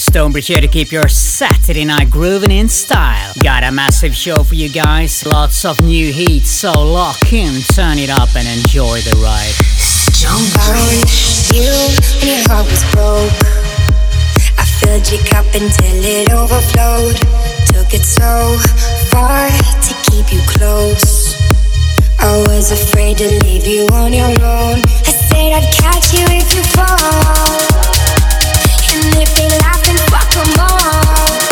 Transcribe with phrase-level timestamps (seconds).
[0.00, 3.32] Stonebridge here to keep your Saturday night grooving in style.
[3.44, 7.98] Got a massive show for you guys, lots of new heat, so lock in, turn
[7.98, 9.52] it up, and enjoy the ride.
[9.76, 11.68] Stonebridge, you
[12.16, 13.30] and your heart was broke.
[14.56, 17.16] I filled your cup until it overflowed.
[17.68, 18.56] Took it so
[19.12, 21.36] far to keep you close.
[22.18, 24.80] I was afraid to leave you on your own.
[24.80, 28.09] I said I'd catch you if you fall.
[28.92, 31.49] And if they laughing, fuck them all.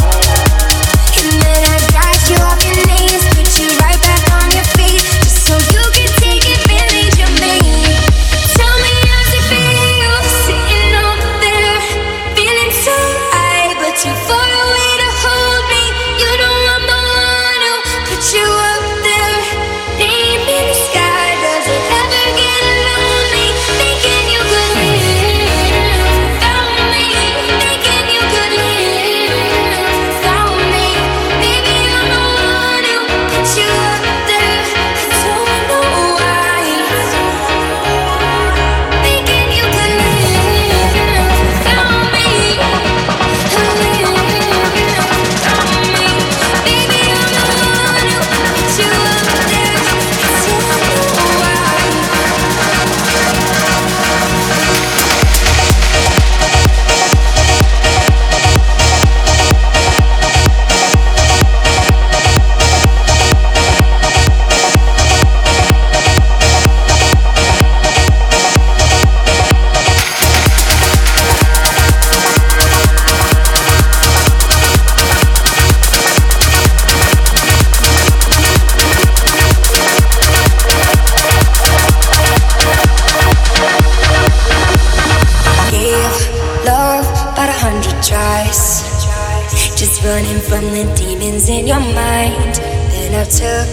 [90.08, 92.54] running from the demons in your mind.
[92.92, 93.72] Then I took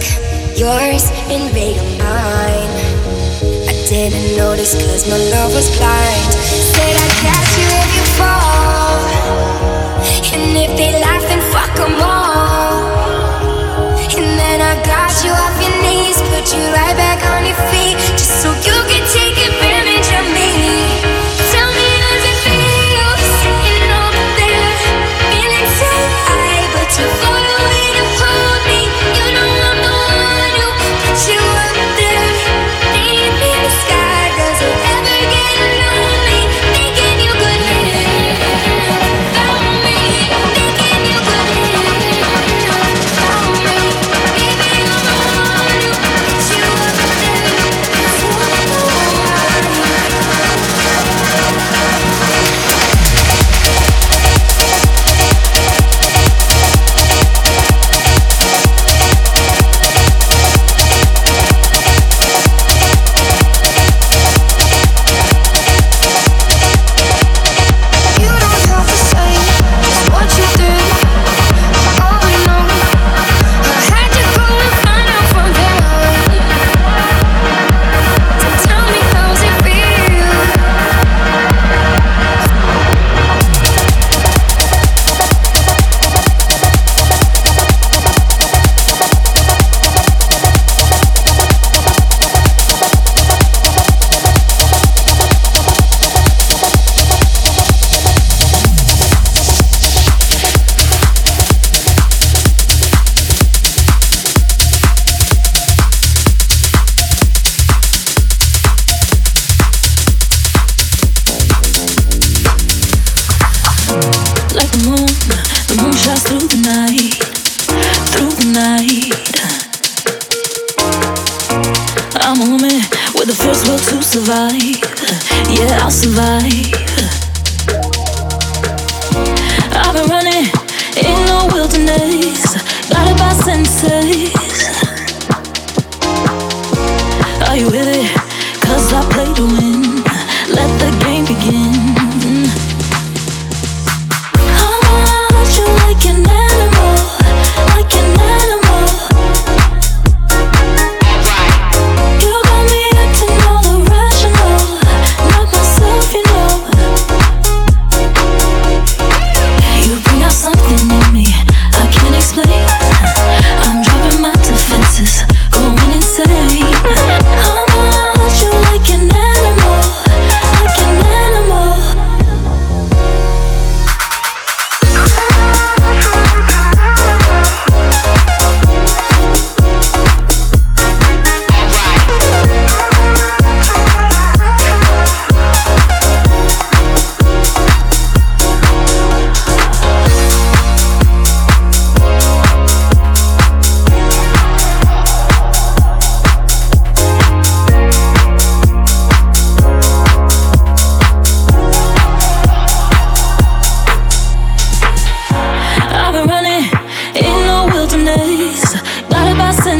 [0.52, 2.72] yours and made them mine.
[3.64, 6.32] I didn't notice cause my love was blind.
[6.72, 9.00] Said I'd catch you if you fall.
[10.36, 12.84] And if they laugh, then fuck them all.
[14.18, 17.96] And then I got you off your knees, put you right back on your feet,
[18.20, 18.75] just so you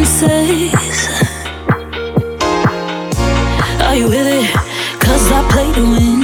[0.05, 0.75] senses.
[3.83, 4.51] Are you with it?
[5.01, 6.16] Cause I play to win.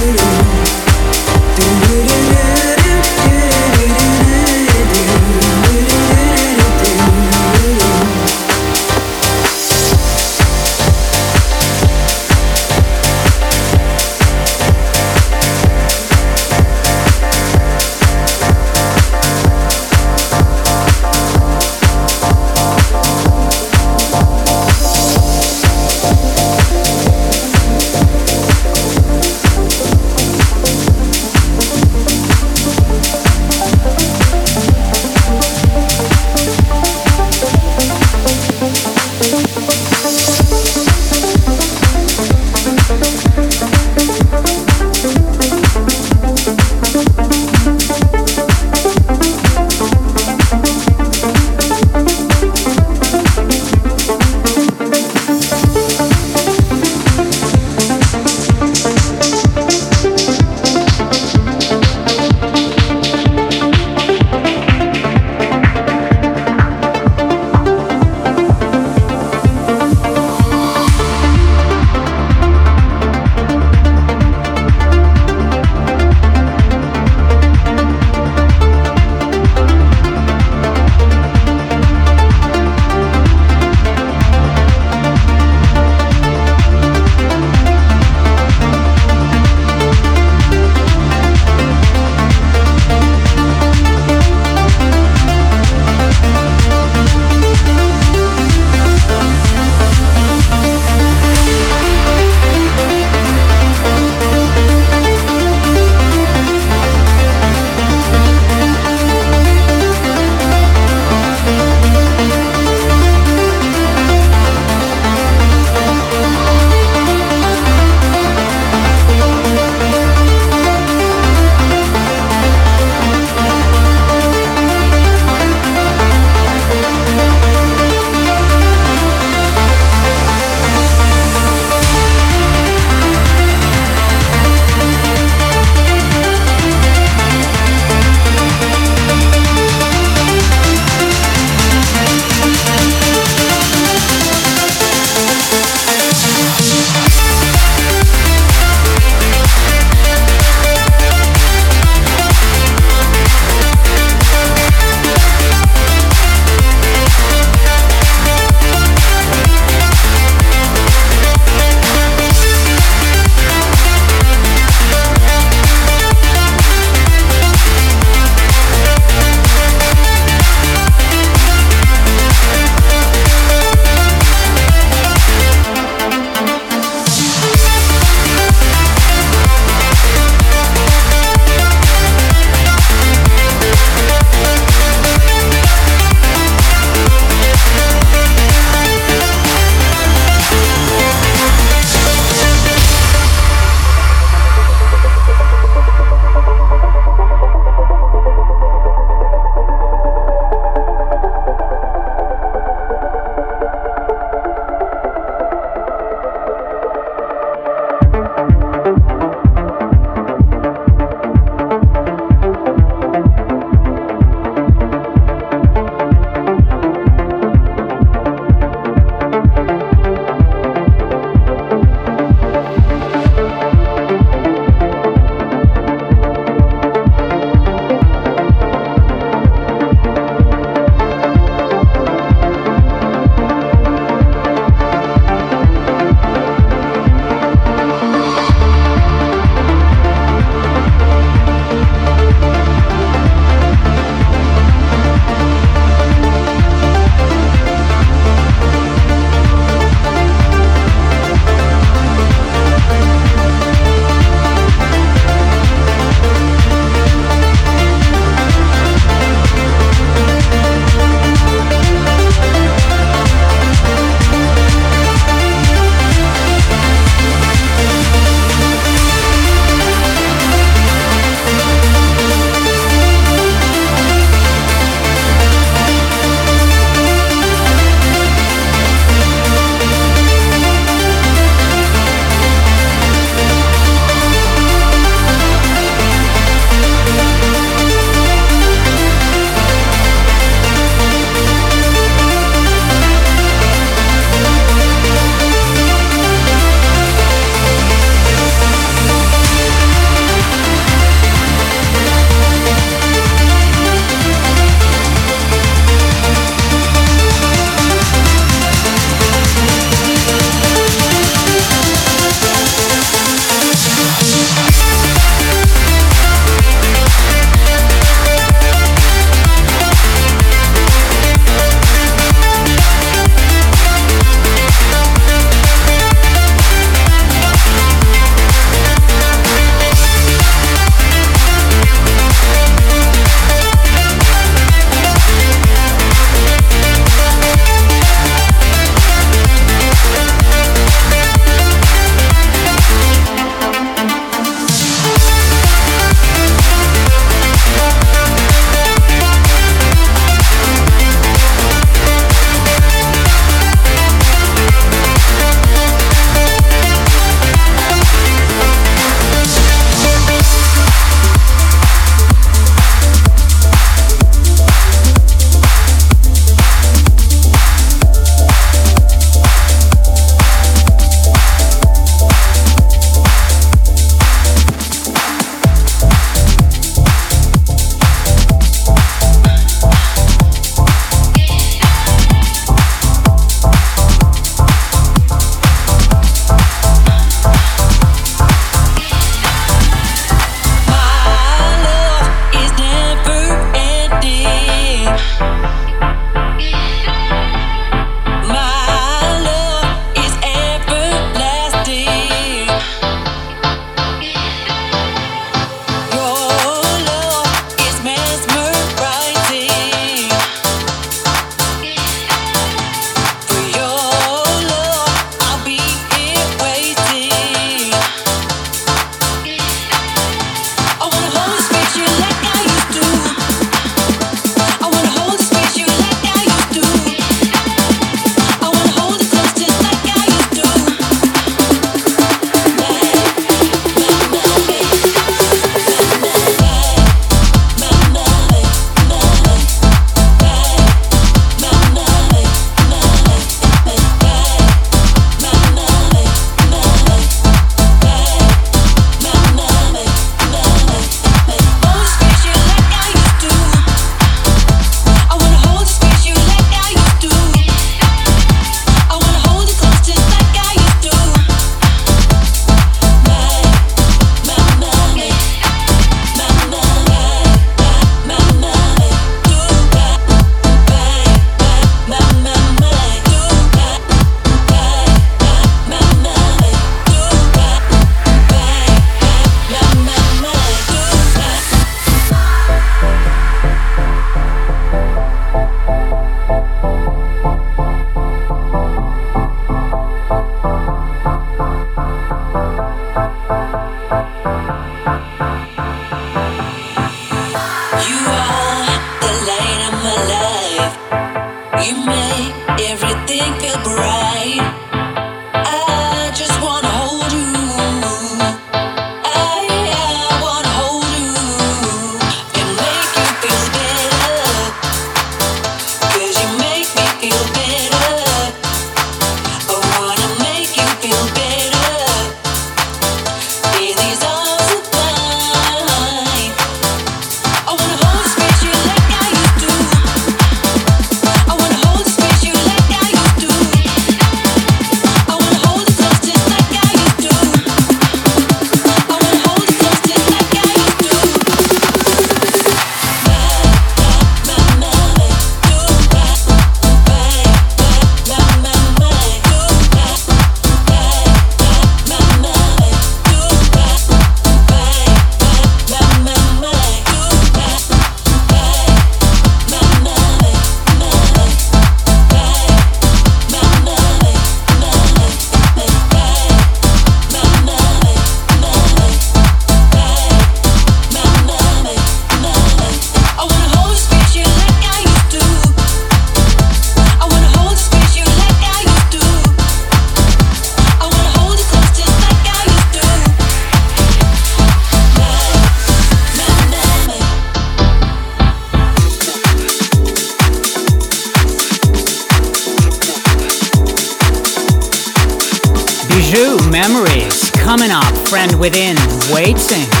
[598.59, 598.97] Within,
[599.31, 600.00] waiting.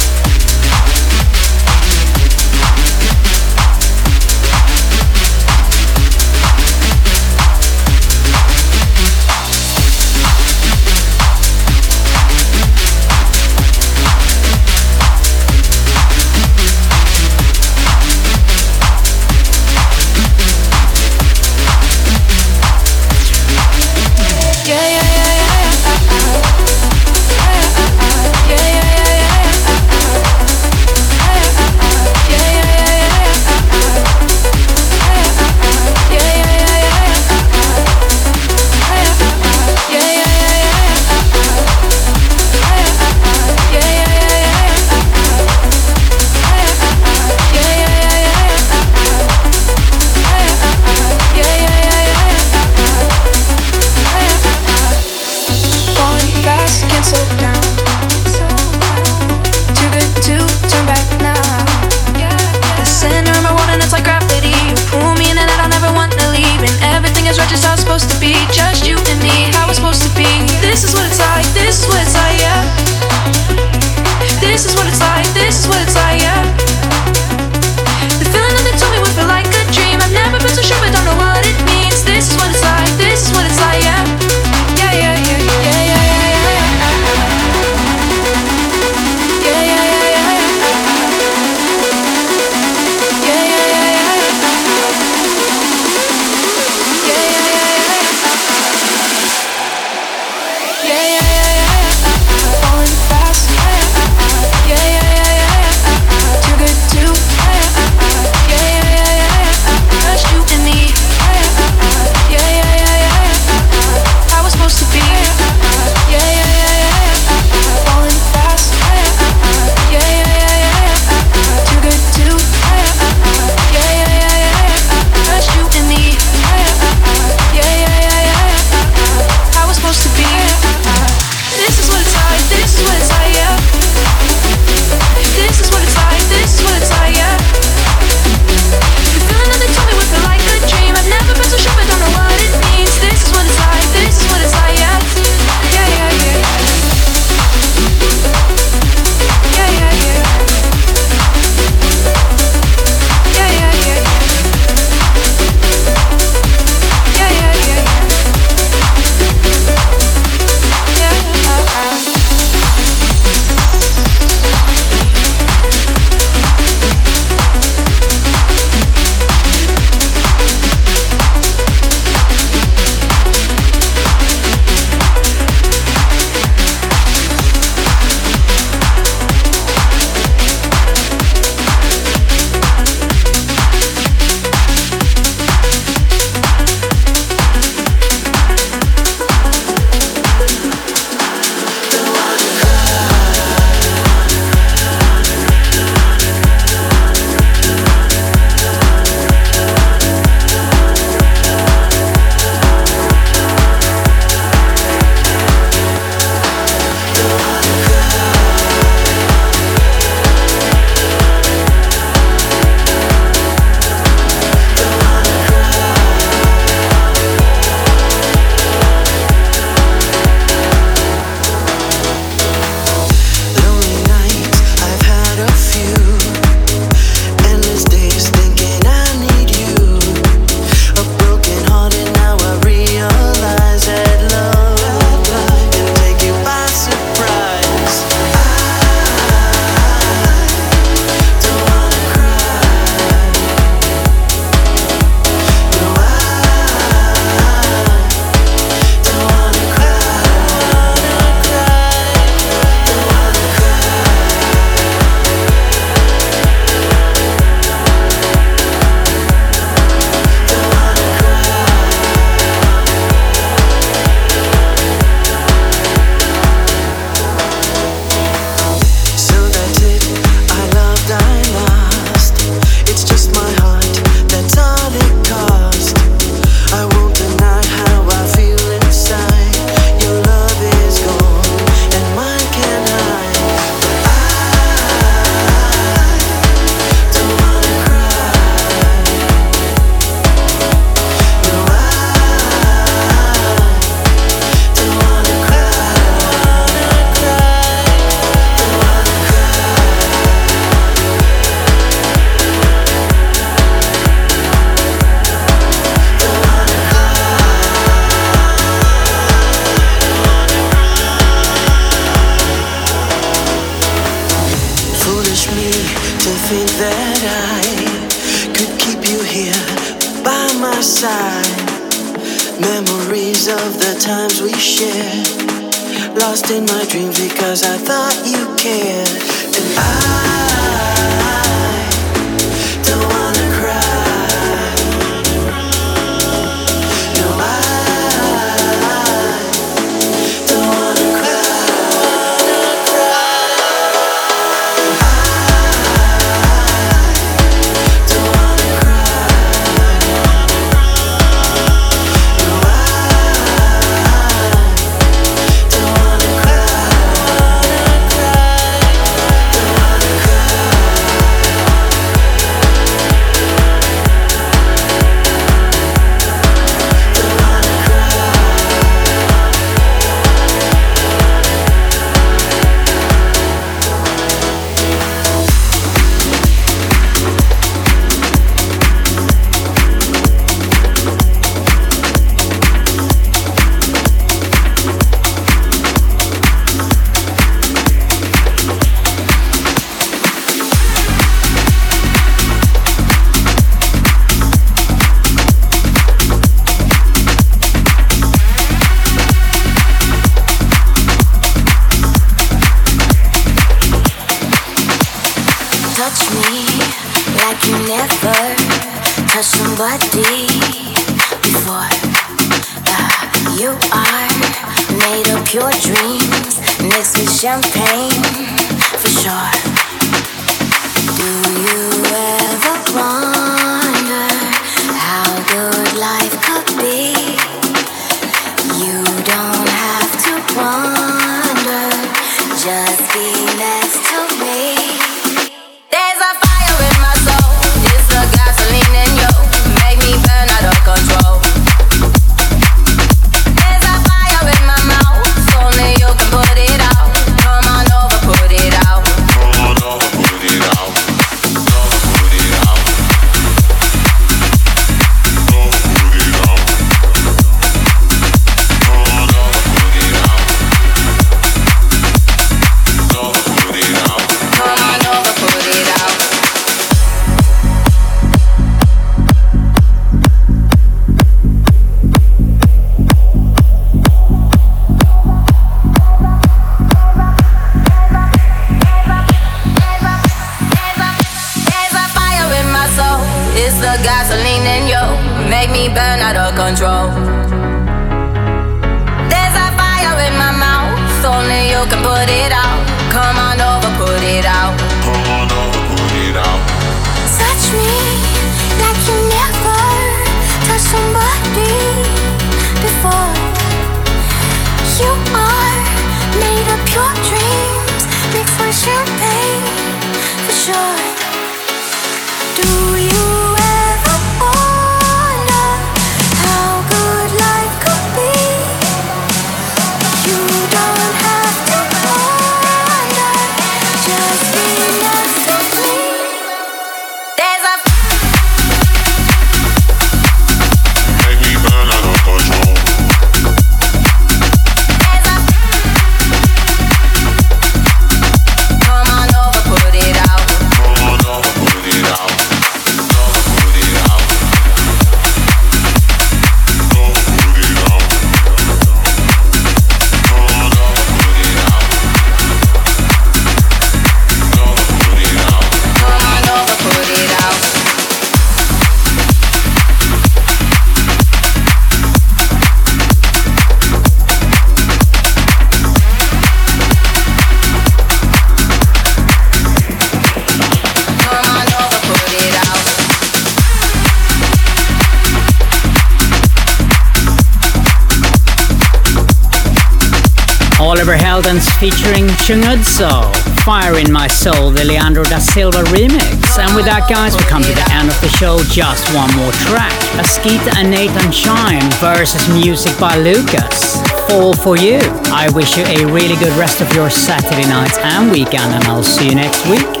[581.81, 583.33] Featuring Chungudso,
[583.65, 586.59] Fire in My Soul, the Leandro da Silva remix.
[586.61, 588.61] And with that, guys, we come to the end of the show.
[588.69, 589.89] Just one more track.
[590.21, 593.97] Askeeta and Nathan Shine versus music by Lucas.
[594.29, 595.01] Fall for You.
[595.33, 599.01] I wish you a really good rest of your Saturday night and weekend, and I'll
[599.01, 600.00] see you next week.